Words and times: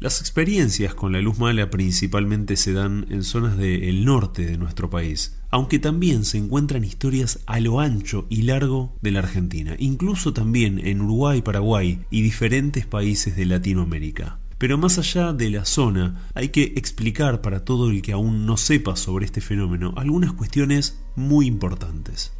Las 0.00 0.20
experiencias 0.20 0.94
con 0.94 1.12
la 1.12 1.20
luz 1.20 1.38
mala 1.38 1.68
principalmente 1.68 2.56
se 2.56 2.72
dan 2.72 3.04
en 3.10 3.22
zonas 3.22 3.58
del 3.58 4.06
norte 4.06 4.46
de 4.46 4.56
nuestro 4.56 4.88
país, 4.88 5.38
aunque 5.50 5.78
también 5.78 6.24
se 6.24 6.38
encuentran 6.38 6.84
historias 6.84 7.40
a 7.44 7.60
lo 7.60 7.80
ancho 7.80 8.26
y 8.30 8.44
largo 8.44 8.96
de 9.02 9.10
la 9.10 9.18
Argentina, 9.18 9.76
incluso 9.78 10.32
también 10.32 10.78
en 10.78 11.02
Uruguay, 11.02 11.42
Paraguay 11.42 12.00
y 12.08 12.22
diferentes 12.22 12.86
países 12.86 13.36
de 13.36 13.44
Latinoamérica. 13.44 14.38
Pero 14.56 14.78
más 14.78 14.96
allá 14.98 15.34
de 15.34 15.50
la 15.50 15.66
zona, 15.66 16.30
hay 16.32 16.48
que 16.48 16.72
explicar 16.76 17.42
para 17.42 17.66
todo 17.66 17.90
el 17.90 18.00
que 18.00 18.12
aún 18.12 18.46
no 18.46 18.56
sepa 18.56 18.96
sobre 18.96 19.26
este 19.26 19.42
fenómeno 19.42 19.92
algunas 19.98 20.32
cuestiones 20.32 20.98
muy 21.14 21.46
importantes. 21.46 22.32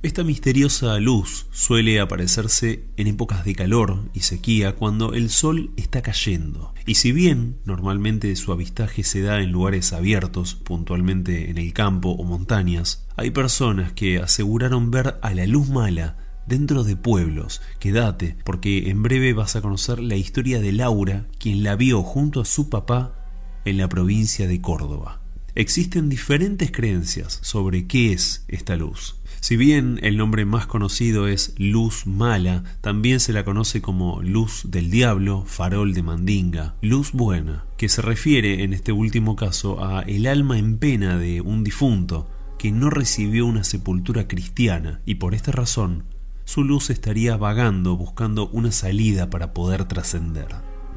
Esta 0.00 0.22
misteriosa 0.22 0.96
luz 1.00 1.46
suele 1.50 1.98
aparecerse 1.98 2.84
en 2.96 3.08
épocas 3.08 3.44
de 3.44 3.56
calor 3.56 4.08
y 4.14 4.20
sequía 4.20 4.76
cuando 4.76 5.12
el 5.12 5.28
sol 5.28 5.72
está 5.76 6.02
cayendo. 6.02 6.72
Y 6.86 6.94
si 6.94 7.10
bien 7.10 7.58
normalmente 7.64 8.36
su 8.36 8.52
avistaje 8.52 9.02
se 9.02 9.22
da 9.22 9.40
en 9.40 9.50
lugares 9.50 9.92
abiertos, 9.92 10.54
puntualmente 10.54 11.50
en 11.50 11.58
el 11.58 11.72
campo 11.72 12.10
o 12.10 12.22
montañas, 12.22 13.08
hay 13.16 13.32
personas 13.32 13.92
que 13.92 14.20
aseguraron 14.20 14.92
ver 14.92 15.18
a 15.20 15.34
la 15.34 15.48
luz 15.48 15.68
mala 15.68 16.16
dentro 16.46 16.84
de 16.84 16.94
pueblos. 16.94 17.60
Quédate, 17.80 18.36
porque 18.44 18.90
en 18.90 19.02
breve 19.02 19.32
vas 19.32 19.56
a 19.56 19.62
conocer 19.62 19.98
la 19.98 20.14
historia 20.14 20.60
de 20.60 20.70
Laura, 20.70 21.26
quien 21.40 21.64
la 21.64 21.74
vio 21.74 22.04
junto 22.04 22.40
a 22.40 22.44
su 22.44 22.70
papá 22.70 23.16
en 23.64 23.78
la 23.78 23.88
provincia 23.88 24.46
de 24.46 24.60
Córdoba. 24.60 25.22
Existen 25.56 26.08
diferentes 26.08 26.70
creencias 26.70 27.40
sobre 27.42 27.88
qué 27.88 28.12
es 28.12 28.44
esta 28.46 28.76
luz. 28.76 29.17
Si 29.40 29.56
bien 29.56 30.00
el 30.02 30.16
nombre 30.16 30.44
más 30.44 30.66
conocido 30.66 31.28
es 31.28 31.54
luz 31.58 32.06
mala, 32.06 32.64
también 32.80 33.20
se 33.20 33.32
la 33.32 33.44
conoce 33.44 33.80
como 33.80 34.20
luz 34.22 34.62
del 34.68 34.90
diablo, 34.90 35.44
farol 35.46 35.94
de 35.94 36.02
mandinga, 36.02 36.74
luz 36.82 37.12
buena, 37.12 37.64
que 37.76 37.88
se 37.88 38.02
refiere 38.02 38.64
en 38.64 38.72
este 38.72 38.92
último 38.92 39.36
caso 39.36 39.84
a 39.84 40.02
el 40.02 40.26
alma 40.26 40.58
en 40.58 40.78
pena 40.78 41.18
de 41.18 41.40
un 41.40 41.62
difunto 41.62 42.28
que 42.58 42.72
no 42.72 42.90
recibió 42.90 43.46
una 43.46 43.62
sepultura 43.62 44.26
cristiana 44.26 45.00
y 45.06 45.16
por 45.16 45.34
esta 45.34 45.52
razón 45.52 46.04
su 46.44 46.64
luz 46.64 46.90
estaría 46.90 47.36
vagando 47.36 47.96
buscando 47.96 48.48
una 48.48 48.72
salida 48.72 49.30
para 49.30 49.54
poder 49.54 49.84
trascender. 49.84 50.48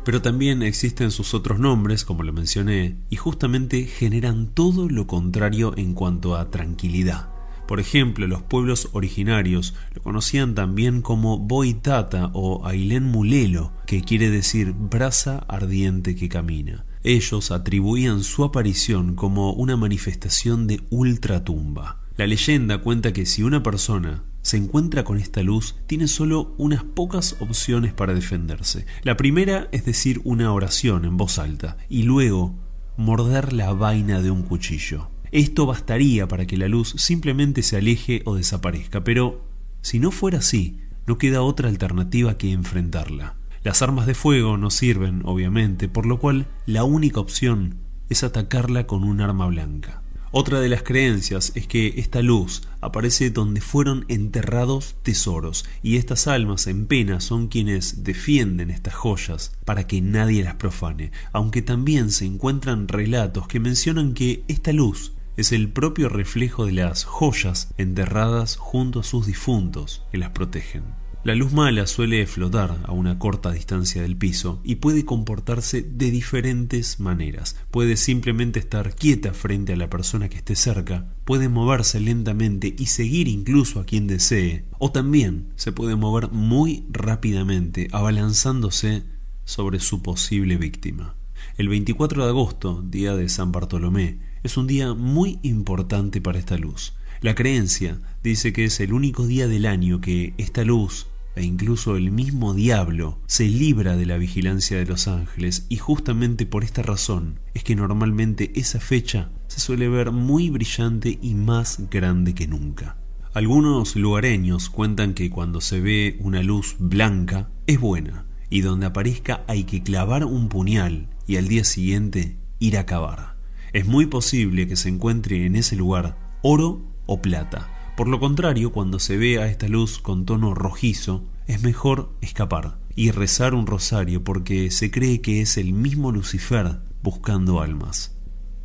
Pero 0.04 0.22
también 0.22 0.64
existen 0.64 1.12
sus 1.12 1.34
otros 1.36 1.60
nombres, 1.60 2.06
como 2.06 2.24
lo 2.24 2.34
mencioné, 2.34 2.98
y 3.10 3.18
justamente 3.18 3.86
generan 3.86 4.48
todo 4.48 4.90
lo 4.90 5.06
contrario 5.06 5.74
en 5.78 5.94
cuanto 5.94 6.36
a 6.36 6.50
tranquilidad. 6.50 7.31
Por 7.72 7.80
ejemplo, 7.80 8.28
los 8.28 8.42
pueblos 8.42 8.90
originarios 8.92 9.76
lo 9.96 10.02
conocían 10.02 10.56
también 10.56 11.02
como 11.02 11.40
Boitata 11.40 12.30
o 12.34 12.68
Ailén 12.68 13.06
Mulelo, 13.06 13.72
que 13.86 14.02
quiere 14.02 14.30
decir 14.30 14.74
brasa 14.74 15.46
ardiente 15.48 16.18
que 16.18 16.28
camina. 16.28 16.84
Ellos 17.02 17.50
atribuían 17.50 18.26
su 18.26 18.44
aparición 18.44 19.16
como 19.16 19.54
una 19.54 19.78
manifestación 19.78 20.68
de 20.68 20.82
ultratumba. 20.90 22.02
La 22.18 22.28
leyenda 22.28 22.80
cuenta 22.80 23.14
que 23.14 23.26
si 23.26 23.42
una 23.42 23.64
persona 23.64 24.26
se 24.42 24.58
encuentra 24.58 25.06
con 25.06 25.18
esta 25.18 25.42
luz, 25.42 25.78
tiene 25.88 26.10
solo 26.10 26.54
unas 26.58 26.84
pocas 26.84 27.38
opciones 27.40 27.94
para 27.94 28.14
defenderse. 28.14 28.86
La 29.04 29.16
primera 29.16 29.70
es 29.72 29.86
decir 29.86 30.20
una 30.26 30.52
oración 30.52 31.06
en 31.06 31.16
voz 31.16 31.40
alta 31.40 31.78
y 31.88 32.04
luego 32.04 32.54
morder 32.98 33.54
la 33.54 33.72
vaina 33.72 34.22
de 34.22 34.30
un 34.30 34.44
cuchillo. 34.44 35.08
Esto 35.32 35.66
bastaría 35.66 36.28
para 36.28 36.46
que 36.46 36.58
la 36.58 36.68
luz 36.68 36.94
simplemente 36.98 37.64
se 37.64 37.78
aleje 37.78 38.22
o 38.26 38.36
desaparezca, 38.36 39.06
pero 39.06 39.46
si 39.82 39.98
no 39.98 40.12
fuera 40.12 40.40
así, 40.40 40.82
no 41.08 41.18
queda 41.18 41.42
otra 41.42 41.70
alternativa 41.70 42.38
que 42.38 42.52
enfrentarla. 42.52 43.36
Las 43.64 43.82
armas 43.82 44.08
de 44.08 44.14
fuego 44.14 44.58
no 44.58 44.70
sirven, 44.70 45.22
obviamente, 45.24 45.88
por 45.88 46.06
lo 46.06 46.20
cual 46.20 46.48
la 46.66 46.84
única 46.84 47.22
opción 47.22 47.76
es 48.10 48.26
atacarla 48.26 48.88
con 48.88 49.06
un 49.06 49.22
arma 49.22 49.48
blanca. 49.48 50.02
Otra 50.34 50.60
de 50.60 50.68
las 50.68 50.84
creencias 50.84 51.54
es 51.56 51.66
que 51.66 51.94
esta 51.98 52.22
luz 52.22 52.64
aparece 52.82 53.32
donde 53.32 53.62
fueron 53.62 54.06
enterrados 54.10 54.96
tesoros, 55.02 55.66
y 55.82 55.96
estas 55.96 56.28
almas 56.28 56.68
en 56.68 56.88
pena 56.88 57.22
son 57.22 57.48
quienes 57.48 58.04
defienden 58.04 58.70
estas 58.70 58.96
joyas 58.96 59.54
para 59.64 59.88
que 59.88 60.02
nadie 60.02 60.44
las 60.44 60.56
profane, 60.56 61.12
aunque 61.32 61.62
también 61.62 62.12
se 62.12 62.26
encuentran 62.26 62.90
relatos 62.90 63.48
que 63.48 63.62
mencionan 63.62 64.14
que 64.14 64.44
esta 64.48 64.74
luz 64.74 65.14
es 65.38 65.52
el 65.52 65.70
propio 65.70 66.10
reflejo 66.10 66.66
de 66.66 66.74
las 66.74 67.04
joyas 67.04 67.74
enterradas 67.78 68.58
junto 68.58 69.00
a 69.00 69.04
sus 69.04 69.26
difuntos 69.26 70.04
que 70.12 70.18
las 70.18 70.32
protegen. 70.32 70.84
La 71.24 71.36
luz 71.36 71.54
mala 71.54 71.86
suele 71.86 72.26
flotar 72.26 72.80
a 72.84 72.94
una 72.94 73.20
corta 73.20 73.52
distancia 73.52 74.02
del 74.02 74.18
piso 74.18 74.60
y 74.64 74.78
puede 74.78 75.06
comportarse 75.06 75.84
de 75.84 76.10
diferentes 76.10 77.00
maneras. 77.00 77.58
Puede 77.70 77.96
simplemente 77.96 78.60
estar 78.60 78.96
quieta 78.96 79.32
frente 79.36 79.74
a 79.74 79.76
la 79.76 79.88
persona 79.88 80.30
que 80.30 80.38
esté 80.38 80.56
cerca, 80.56 81.14
puede 81.24 81.48
moverse 81.48 82.00
lentamente 82.00 82.76
y 82.76 82.88
seguir 82.88 83.28
incluso 83.28 83.80
a 83.80 83.86
quien 83.86 84.08
desee, 84.08 84.66
o 84.80 84.92
también 84.92 85.50
se 85.58 85.72
puede 85.72 85.96
mover 85.96 86.32
muy 86.32 86.88
rápidamente, 86.90 87.88
abalanzándose 87.92 89.04
sobre 89.46 89.80
su 89.80 90.02
posible 90.02 90.58
víctima. 90.58 91.16
El 91.56 91.70
24 91.70 92.24
de 92.24 92.30
agosto, 92.30 92.82
día 92.82 93.16
de 93.16 93.30
San 93.30 93.52
Bartolomé, 93.52 94.31
es 94.44 94.58
un 94.58 94.68
día 94.68 94.94
muy 94.94 95.40
importante 95.44 96.22
para 96.22 96.40
esta 96.40 96.58
luz. 96.58 96.94
La 97.22 97.36
creencia 97.36 98.00
dice 98.24 98.52
que 98.54 98.66
es 98.66 98.80
el 98.80 98.94
único 98.94 99.28
día 99.28 99.48
del 99.48 99.66
año 99.66 100.02
que 100.02 100.34
esta 100.38 100.64
luz 100.64 101.08
e 101.36 101.44
incluso 101.44 101.96
el 101.96 102.12
mismo 102.12 102.54
diablo 102.54 103.20
se 103.28 103.46
libra 103.46 103.96
de 103.96 104.06
la 104.06 104.18
vigilancia 104.18 104.78
de 104.78 104.86
los 104.86 105.08
ángeles 105.08 105.66
y 105.70 105.78
justamente 105.78 106.46
por 106.46 106.64
esta 106.64 106.82
razón 106.82 107.40
es 107.54 107.64
que 107.64 107.76
normalmente 107.76 108.52
esa 108.56 108.80
fecha 108.80 109.32
se 109.48 109.60
suele 109.60 109.88
ver 109.88 110.12
muy 110.12 110.50
brillante 110.50 111.20
y 111.22 111.36
más 111.36 111.90
grande 111.90 112.34
que 112.34 112.48
nunca. 112.48 112.98
Algunos 113.34 113.96
lugareños 113.96 114.70
cuentan 114.70 115.14
que 115.14 115.30
cuando 115.30 115.62
se 115.62 115.80
ve 115.80 116.18
una 116.20 116.44
luz 116.44 116.76
blanca 116.80 117.50
es 117.68 117.80
buena 117.80 118.26
y 118.50 118.62
donde 118.62 118.88
aparezca 118.88 119.46
hay 119.48 119.64
que 119.64 119.84
clavar 119.84 120.26
un 120.26 120.50
puñal 120.50 121.08
y 121.28 121.38
al 121.38 121.48
día 121.48 121.64
siguiente 121.64 122.38
ir 122.60 122.78
a 122.78 122.86
cavar 122.86 123.31
es 123.74 123.86
muy 123.86 124.06
posible 124.06 124.68
que 124.68 124.76
se 124.76 124.90
encuentre 124.90 125.46
en 125.46 125.56
ese 125.56 125.76
lugar 125.76 126.18
oro 126.42 126.82
o 127.06 127.22
plata. 127.22 127.70
Por 127.96 128.08
lo 128.08 128.20
contrario, 128.20 128.72
cuando 128.72 129.00
se 129.00 129.18
ve 129.18 129.40
a 129.40 129.48
esta 129.48 129.68
luz 129.68 130.00
con 130.00 130.26
tono 130.26 130.54
rojizo, 130.54 131.24
es 131.48 131.62
mejor 131.64 132.16
escapar 132.22 132.80
y 132.96 133.12
rezar 133.12 133.54
un 133.54 133.68
rosario 133.68 134.24
porque 134.24 134.72
se 134.72 134.92
cree 134.92 135.22
que 135.22 135.42
es 135.42 135.58
el 135.58 135.74
mismo 135.74 136.12
Lucifer 136.12 136.80
buscando 137.04 137.62
almas. 137.62 138.18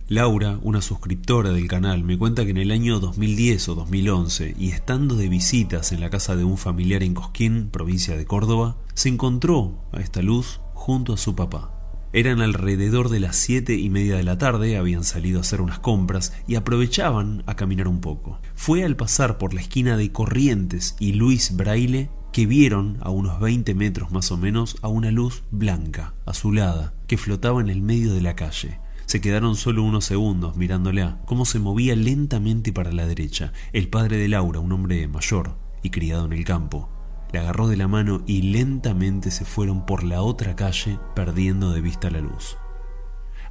Laura, 0.09 0.61
una 0.63 0.83
suscriptora 0.83 1.51
del 1.51 1.67
canal, 1.67 2.05
me 2.05 2.17
cuenta 2.17 2.45
que 2.45 2.53
en 2.53 2.59
el 2.59 2.71
año 2.71 3.01
2010 3.01 3.69
o 3.71 3.75
2011, 3.75 4.55
y 4.57 4.69
estando 4.69 5.17
de 5.17 5.29
visitas 5.29 5.91
en 5.91 6.01
la 6.01 6.11
casa 6.11 6.37
de 6.37 6.45
un 6.45 6.59
familiar 6.59 7.03
en 7.03 7.15
Cosquín, 7.15 7.71
provincia 7.73 8.17
de 8.17 8.25
Córdoba, 8.25 8.77
se 8.95 9.09
encontró 9.09 9.83
a 9.93 10.01
esta 10.01 10.23
luz 10.23 10.61
junto 10.75 11.13
a 11.13 11.17
su 11.17 11.35
papá. 11.35 11.76
Eran 12.17 12.41
alrededor 12.41 13.11
de 13.11 13.21
las 13.21 13.37
siete 13.37 13.75
y 13.75 13.91
media 13.91 14.17
de 14.17 14.23
la 14.23 14.39
tarde, 14.39 14.79
habían 14.79 15.05
salido 15.05 15.37
a 15.37 15.41
hacer 15.43 15.61
unas 15.61 15.81
compras 15.81 16.33
y 16.49 16.55
aprovechaban 16.55 17.43
a 17.45 17.57
caminar 17.57 17.89
un 17.89 18.01
poco. 18.01 18.41
Fue 18.55 18.85
al 18.85 18.97
pasar 18.97 19.37
por 19.37 19.53
la 19.53 19.61
esquina 19.61 19.99
de 19.99 20.11
Corrientes 20.13 20.97
y 20.99 21.13
Luis 21.13 21.55
Braille 21.55 22.09
que 22.33 22.47
vieron 22.47 22.97
a 23.03 23.11
unos 23.11 23.39
20 23.39 23.75
metros 23.75 24.13
más 24.13 24.33
o 24.33 24.39
menos 24.39 24.79
a 24.81 24.89
una 24.89 25.11
luz 25.11 25.43
blanca, 25.51 26.15
azulada, 26.25 26.95
que 27.07 27.19
flotaba 27.19 27.61
en 27.61 27.69
el 27.69 27.83
medio 27.83 28.15
de 28.15 28.23
la 28.23 28.35
calle. 28.35 28.81
Se 29.05 29.21
quedaron 29.21 29.55
solo 29.55 29.83
unos 29.83 30.07
segundos 30.07 30.57
mirándola, 30.57 31.21
cómo 31.27 31.45
se 31.45 31.59
movía 31.59 31.97
lentamente 31.97 32.73
para 32.73 32.93
la 32.93 33.07
derecha. 33.07 33.53
El 33.75 33.91
padre 33.91 34.17
de 34.17 34.29
Laura, 34.29 34.61
un 34.61 34.73
hombre 34.73 35.07
mayor 35.07 35.59
y 35.83 35.91
criado 35.91 36.25
en 36.25 36.33
el 36.33 36.47
campo, 36.47 36.89
agarró 37.39 37.69
de 37.69 37.77
la 37.77 37.89
mano 37.89 38.23
y 38.27 38.43
lentamente 38.43 39.31
se 39.31 39.45
fueron 39.45 39.87
por 39.87 40.05
la 40.05 40.23
otra 40.23 40.57
calle 40.57 40.99
perdiendo 41.15 41.73
de 41.73 41.81
vista 41.81 42.11
la 42.11 42.21
luz. 42.21 42.57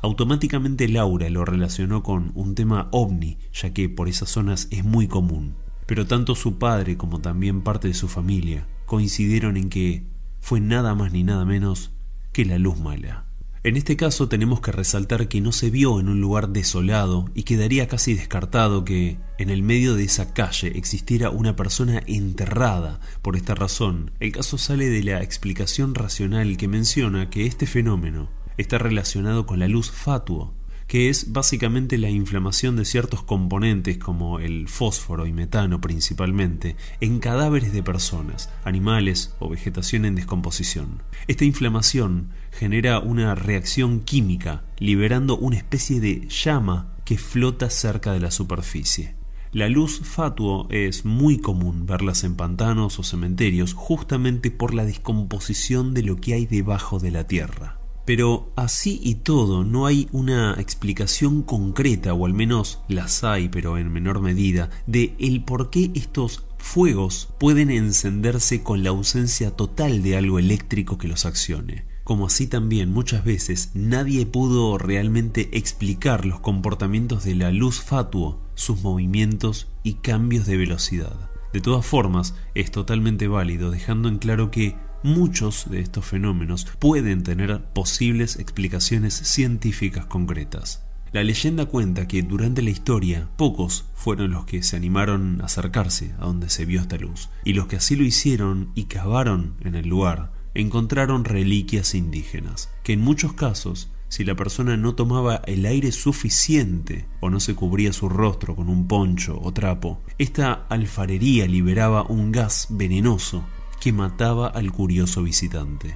Automáticamente 0.02 0.88
Laura 0.88 1.30
lo 1.30 1.46
relacionó 1.46 2.04
con 2.04 2.32
un 2.36 2.54
tema 2.54 2.90
ovni, 2.92 3.38
ya 3.54 3.74
que 3.74 3.90
por 3.90 4.08
esas 4.08 4.30
zonas 4.30 4.68
es 4.70 4.86
muy 4.86 5.08
común. 5.08 5.56
Pero 5.86 6.06
tanto 6.06 6.36
su 6.36 6.58
padre 6.58 6.98
como 6.98 7.22
también 7.22 7.62
parte 7.62 7.88
de 7.88 7.94
su 7.94 8.08
familia 8.08 8.68
coincidieron 8.86 9.58
en 9.58 9.70
que 9.70 10.06
fue 10.40 10.60
nada 10.60 10.94
más 10.94 11.12
ni 11.12 11.24
nada 11.24 11.46
menos 11.46 11.92
que 12.32 12.46
la 12.46 12.60
luz 12.60 12.80
mala. 12.80 13.25
En 13.66 13.78
este 13.78 13.98
caso 13.98 14.30
tenemos 14.30 14.62
que 14.62 14.72
resaltar 14.72 15.28
que 15.28 15.42
no 15.42 15.52
se 15.52 15.72
vio 15.72 16.00
en 16.00 16.08
un 16.08 16.22
lugar 16.22 16.50
desolado 16.50 17.32
y 17.34 17.42
quedaría 17.42 17.88
casi 17.88 18.14
descartado 18.14 18.86
que 18.86 19.18
en 19.40 19.50
el 19.50 19.64
medio 19.64 19.96
de 19.96 20.04
esa 20.04 20.36
calle 20.36 20.78
existiera 20.78 21.32
una 21.32 21.56
persona 21.56 22.04
enterrada. 22.06 23.00
Por 23.24 23.36
esta 23.36 23.56
razón, 23.56 24.12
el 24.20 24.32
caso 24.32 24.60
sale 24.60 24.88
de 24.90 25.02
la 25.02 25.24
explicación 25.24 25.96
racional 25.96 26.58
que 26.58 26.68
menciona 26.68 27.32
que 27.32 27.48
este 27.48 27.66
fenómeno 27.66 28.30
está 28.58 28.78
relacionado 28.78 29.48
con 29.48 29.58
la 29.58 29.68
luz 29.68 29.90
fatuo, 29.90 30.54
que 30.88 31.10
es 31.10 31.32
básicamente 31.32 31.98
la 31.98 32.10
inflamación 32.10 32.76
de 32.76 32.86
ciertos 32.86 33.24
componentes 33.24 33.98
como 33.98 34.40
el 34.40 34.68
fósforo 34.68 35.26
y 35.26 35.34
metano 35.34 35.82
principalmente 35.82 36.76
en 37.02 37.20
cadáveres 37.20 37.74
de 37.74 37.84
personas, 37.84 38.50
animales 38.64 39.36
o 39.40 39.50
vegetación 39.50 40.06
en 40.06 40.16
descomposición. 40.16 41.02
Esta 41.28 41.46
inflamación 41.46 42.30
genera 42.52 43.00
una 43.00 43.36
reacción 43.36 44.02
química, 44.02 44.64
liberando 44.78 45.38
una 45.38 45.58
especie 45.58 46.00
de 46.00 46.28
llama 46.28 46.94
que 47.04 47.18
flota 47.18 47.70
cerca 47.70 48.14
de 48.14 48.20
la 48.20 48.32
superficie. 48.32 49.16
La 49.52 49.70
luz 49.70 50.02
fatuo 50.04 50.68
es 50.70 51.06
muy 51.06 51.40
común 51.40 51.86
verlas 51.86 52.26
en 52.26 52.36
pantanos 52.36 53.00
o 53.00 53.04
cementerios 53.04 53.74
justamente 53.74 54.52
por 54.52 54.74
la 54.74 54.84
descomposición 54.84 55.94
de 55.94 56.04
lo 56.04 56.18
que 56.18 56.34
hay 56.34 56.46
debajo 56.46 57.00
de 57.00 57.12
la 57.12 57.26
tierra. 57.26 57.85
Pero 58.06 58.52
así 58.56 59.00
y 59.04 59.16
todo 59.16 59.64
no 59.64 59.86
hay 59.86 60.08
una 60.12 60.54
explicación 60.60 61.42
concreta, 61.42 62.14
o 62.14 62.26
al 62.26 62.34
menos 62.34 62.80
las 62.88 63.24
hay, 63.24 63.50
pero 63.50 63.78
en 63.78 63.92
menor 63.92 64.22
medida, 64.22 64.70
de 64.88 65.16
el 65.20 65.44
por 65.44 65.70
qué 65.70 65.92
estos 65.96 66.46
fuegos 66.58 67.30
pueden 67.40 67.70
encenderse 67.72 68.64
con 68.64 68.84
la 68.84 68.92
ausencia 68.92 69.52
total 69.52 70.04
de 70.04 70.18
algo 70.18 70.40
eléctrico 70.40 70.98
que 70.98 71.08
los 71.08 71.26
accione 71.26 71.86
como 72.06 72.28
así 72.28 72.46
también 72.46 72.94
muchas 72.94 73.26
veces 73.26 73.72
nadie 73.74 74.28
pudo 74.28 74.78
realmente 74.78 75.50
explicar 75.58 76.24
los 76.24 76.40
comportamientos 76.40 77.24
de 77.24 77.34
la 77.34 77.52
luz 77.52 77.82
fatuo, 77.82 78.40
sus 78.54 78.84
movimientos 78.84 79.68
y 79.82 79.96
cambios 79.96 80.46
de 80.46 80.56
velocidad. 80.56 81.32
De 81.52 81.62
todas 81.62 81.84
formas, 81.84 82.36
es 82.54 82.70
totalmente 82.70 83.28
válido, 83.28 83.72
dejando 83.72 84.08
en 84.08 84.20
claro 84.20 84.52
que 84.52 84.76
muchos 85.06 85.70
de 85.70 85.80
estos 85.80 86.06
fenómenos 86.06 86.68
pueden 86.80 87.24
tener 87.24 87.64
posibles 87.74 88.38
explicaciones 88.38 89.14
científicas 89.14 90.06
concretas. 90.06 90.84
La 91.12 91.24
leyenda 91.24 91.68
cuenta 91.68 92.08
que 92.08 92.24
durante 92.24 92.62
la 92.62 92.72
historia 92.72 93.30
pocos 93.38 93.86
fueron 93.94 94.32
los 94.32 94.46
que 94.46 94.64
se 94.64 94.76
animaron 94.76 95.40
a 95.42 95.46
acercarse 95.46 96.14
a 96.20 96.26
donde 96.26 96.50
se 96.50 96.66
vio 96.66 96.82
esta 96.82 96.98
luz, 96.98 97.30
y 97.46 97.54
los 97.54 97.68
que 97.68 97.78
así 97.78 97.96
lo 97.96 98.04
hicieron 98.04 98.72
y 98.76 98.86
cavaron 98.86 99.56
en 99.62 99.76
el 99.76 99.88
lugar 99.88 100.34
encontraron 100.56 101.26
reliquias 101.26 101.96
indígenas, 101.96 102.72
que 102.84 102.94
en 102.94 103.02
muchos 103.02 103.34
casos, 103.34 103.92
si 104.08 104.24
la 104.24 104.36
persona 104.36 104.78
no 104.78 104.96
tomaba 104.96 105.42
el 105.46 105.66
aire 105.66 105.92
suficiente 105.92 107.08
o 107.20 107.30
no 107.30 107.40
se 107.40 107.56
cubría 107.56 107.94
su 107.94 108.10
rostro 108.10 108.56
con 108.56 108.70
un 108.70 108.88
poncho 108.88 109.40
o 109.42 109.54
trapo, 109.54 110.02
esta 110.18 110.66
alfarería 110.70 111.46
liberaba 111.46 112.04
un 112.04 112.32
gas 112.32 112.68
venenoso 112.70 113.44
que 113.86 113.94
mataba 113.94 114.48
al 114.48 114.72
curioso 114.72 115.22
visitante. 115.22 115.96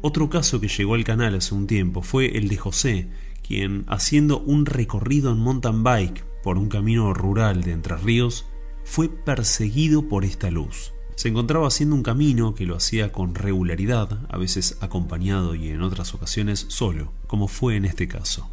Otro 0.00 0.30
caso 0.30 0.62
que 0.62 0.68
llegó 0.68 0.94
al 0.94 1.04
canal 1.04 1.34
hace 1.34 1.54
un 1.54 1.66
tiempo 1.66 2.00
fue 2.00 2.38
el 2.38 2.48
de 2.48 2.56
José, 2.56 3.10
quien, 3.46 3.84
haciendo 3.86 4.40
un 4.40 4.64
recorrido 4.64 5.30
en 5.30 5.38
mountain 5.38 5.82
bike 5.82 6.24
por 6.42 6.56
un 6.56 6.70
camino 6.70 7.12
rural 7.12 7.64
de 7.64 7.72
Entre 7.72 7.98
Ríos, 7.98 8.46
fue 8.82 9.10
perseguido 9.10 10.08
por 10.08 10.24
esta 10.24 10.50
luz. 10.50 10.94
Se 11.14 11.28
encontraba 11.28 11.68
haciendo 11.68 11.96
un 11.96 12.02
camino 12.02 12.54
que 12.54 12.64
lo 12.64 12.76
hacía 12.76 13.12
con 13.12 13.34
regularidad, 13.34 14.26
a 14.30 14.38
veces 14.38 14.78
acompañado 14.80 15.54
y 15.54 15.68
en 15.68 15.82
otras 15.82 16.14
ocasiones 16.14 16.64
solo, 16.68 17.12
como 17.26 17.46
fue 17.46 17.76
en 17.76 17.84
este 17.84 18.08
caso. 18.08 18.48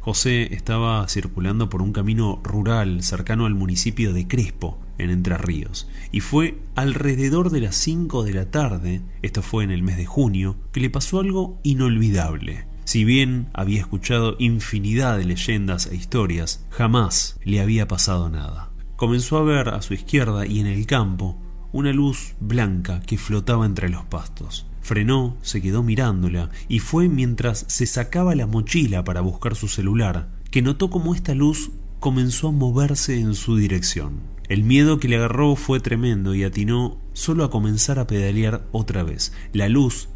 José 0.00 0.52
estaba 0.52 1.08
circulando 1.08 1.70
por 1.70 1.80
un 1.80 1.94
camino 1.94 2.42
rural 2.44 3.02
cercano 3.02 3.46
al 3.46 3.54
municipio 3.54 4.12
de 4.12 4.28
Crespo, 4.28 4.83
en 4.98 5.10
Entre 5.10 5.36
Ríos, 5.38 5.88
y 6.12 6.20
fue 6.20 6.58
alrededor 6.74 7.50
de 7.50 7.60
las 7.60 7.76
5 7.76 8.24
de 8.24 8.34
la 8.34 8.50
tarde, 8.50 9.02
esto 9.22 9.42
fue 9.42 9.64
en 9.64 9.70
el 9.70 9.82
mes 9.82 9.96
de 9.96 10.06
junio, 10.06 10.56
que 10.72 10.80
le 10.80 10.90
pasó 10.90 11.20
algo 11.20 11.58
inolvidable. 11.62 12.66
Si 12.84 13.04
bien 13.04 13.48
había 13.54 13.80
escuchado 13.80 14.36
infinidad 14.38 15.16
de 15.18 15.24
leyendas 15.24 15.86
e 15.86 15.96
historias, 15.96 16.66
jamás 16.70 17.38
le 17.42 17.60
había 17.60 17.88
pasado 17.88 18.28
nada. 18.28 18.70
Comenzó 18.96 19.38
a 19.38 19.42
ver 19.42 19.70
a 19.70 19.82
su 19.82 19.94
izquierda 19.94 20.46
y 20.46 20.60
en 20.60 20.66
el 20.66 20.86
campo 20.86 21.40
una 21.72 21.92
luz 21.92 22.34
blanca 22.38 23.00
que 23.00 23.18
flotaba 23.18 23.66
entre 23.66 23.88
los 23.88 24.04
pastos. 24.04 24.66
Frenó, 24.80 25.38
se 25.40 25.62
quedó 25.62 25.82
mirándola, 25.82 26.50
y 26.68 26.78
fue 26.78 27.08
mientras 27.08 27.64
se 27.68 27.86
sacaba 27.86 28.34
la 28.34 28.46
mochila 28.46 29.02
para 29.02 29.22
buscar 29.22 29.56
su 29.56 29.66
celular, 29.66 30.28
que 30.50 30.62
notó 30.62 30.90
cómo 30.90 31.14
esta 31.14 31.34
luz 31.34 31.72
comenzó 32.00 32.48
a 32.48 32.52
moverse 32.52 33.18
en 33.18 33.34
su 33.34 33.56
dirección. 33.56 34.33
El 34.48 34.62
miedo 34.62 34.98
que 34.98 35.08
le 35.08 35.16
agarró 35.16 35.56
fue 35.56 35.80
tremendo 35.80 36.34
y 36.34 36.44
atinó 36.44 36.98
solo 37.14 37.44
a 37.44 37.50
comenzar 37.50 37.98
a 37.98 38.06
pedalear 38.06 38.66
otra 38.72 39.02
vez. 39.02 39.32
La 39.54 39.70
luz 39.70 40.08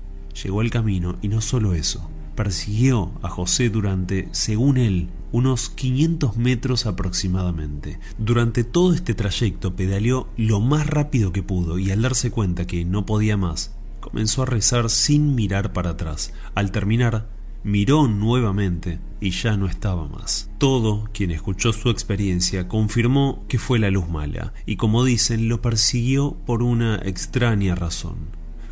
llegó 0.42 0.60
al 0.60 0.70
camino 0.70 1.16
y 1.22 1.28
no 1.28 1.40
solo 1.40 1.75
eso, 1.75 2.10
persiguió 2.34 3.12
a 3.22 3.30
José 3.30 3.70
durante, 3.70 4.28
según 4.32 4.76
él, 4.76 5.08
unos 5.32 5.70
500 5.70 6.36
metros 6.36 6.84
aproximadamente. 6.84 7.98
Durante 8.19 8.64
todo 8.64 8.92
este 8.92 9.14
trayecto 9.14 9.75
pedaleó 9.75 10.28
lo 10.36 10.60
más 10.60 10.86
rápido 10.86 11.32
que 11.32 11.42
pudo 11.42 11.78
y 11.78 11.90
al 11.90 12.02
darse 12.02 12.30
cuenta 12.30 12.66
que 12.66 12.84
no 12.84 13.06
podía 13.06 13.38
más, 13.38 13.75
comenzó 14.00 14.42
a 14.42 14.46
rezar 14.46 14.90
sin 14.90 15.34
mirar 15.34 15.72
para 15.72 15.90
atrás. 15.90 16.34
Al 16.54 16.70
terminar, 16.70 17.28
miró 17.64 18.08
nuevamente 18.08 19.00
y 19.20 19.31
ya 19.31 19.56
no 19.56 19.66
estaba 19.66 20.08
más. 20.08 20.50
Todo 20.58 21.08
quien 21.12 21.31
escuchó 21.31 21.72
su 21.72 21.90
experiencia 21.90 22.69
confirmó 22.69 23.44
que 23.49 23.58
fue 23.58 23.78
la 23.78 23.90
luz 23.90 24.08
mala 24.08 24.52
y 24.66 24.76
como 24.76 25.05
dicen 25.05 25.49
lo 25.49 25.60
persiguió 25.60 26.37
por 26.46 26.62
una 26.62 26.96
extraña 26.96 27.75
razón. 27.75 28.16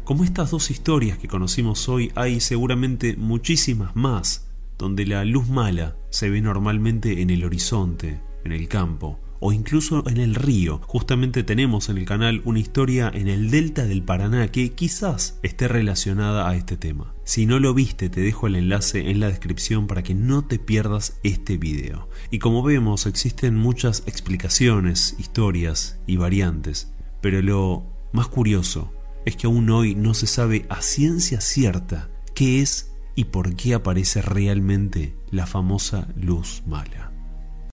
Como 0.05 0.25
estas 0.25 0.51
dos 0.51 0.71
historias 0.71 1.19
que 1.19 1.29
conocimos 1.29 1.89
hoy 1.89 2.13
hay 2.15 2.41
seguramente 2.41 3.17
muchísimas 3.17 3.97
más 3.97 4.49
donde 4.79 5.07
la 5.07 5.25
luz 5.25 5.49
mala 5.49 5.97
se 6.11 6.31
ve 6.31 6.41
normalmente 6.41 7.23
en 7.23 7.31
el 7.31 7.45
horizonte, 7.45 8.21
en 8.45 8.53
el 8.53 8.69
campo 8.69 9.19
o 9.41 9.53
incluso 9.53 10.09
en 10.09 10.19
el 10.19 10.35
río. 10.35 10.81
Justamente 10.87 11.43
tenemos 11.43 11.89
en 11.89 11.99
el 11.99 12.05
canal 12.05 12.43
una 12.45 12.59
historia 12.59 13.11
en 13.13 13.29
el 13.29 13.51
delta 13.51 13.85
del 13.87 14.03
Paraná 14.03 14.49
que 14.49 14.73
quizás 14.73 15.39
esté 15.43 15.69
relacionada 15.69 16.49
a 16.49 16.57
este 16.57 16.77
tema. 16.77 17.15
Si 17.25 17.47
no 17.47 17.59
lo 17.59 17.75
viste, 17.75 18.09
te 18.09 18.21
dejo 18.21 18.47
el 18.47 18.57
enlace 18.57 19.11
en 19.11 19.21
la 19.21 19.29
descripción 19.29 19.87
para 19.87 20.03
que 20.03 20.15
no 20.15 20.45
te 20.45 20.59
pierdas 20.59 21.19
este 21.23 21.57
video. 21.59 22.09
Y 22.31 22.39
como 22.39 22.63
vemos, 22.63 23.07
existen 23.07 23.57
muchas 23.57 24.05
explicaciones, 24.07 25.17
historias 25.19 25.99
y 26.07 26.17
variantes, 26.17 26.93
pero 27.21 27.43
lo 27.43 27.85
más 28.13 28.29
curioso 28.29 28.93
es 29.25 29.37
que 29.37 29.49
aún 29.49 29.69
hoy 29.71 29.95
no 29.95 30.15
se 30.15 30.27
sabe 30.29 30.67
a 30.69 30.81
ciencia 30.83 31.41
cierta 31.41 32.09
qué 32.35 32.63
es 32.63 32.93
y 33.17 33.25
por 33.25 33.57
qué 33.57 33.75
aparece 33.75 34.23
realmente 34.23 35.17
la 35.31 35.47
famosa 35.47 36.07
luz 36.17 36.63
mala. 36.67 37.16